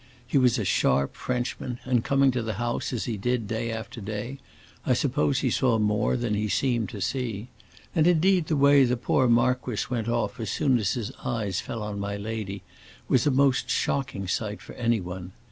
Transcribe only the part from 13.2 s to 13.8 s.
a most